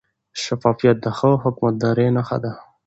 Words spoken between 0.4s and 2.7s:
شفافیت د ښه حکومتدارۍ نښه ده.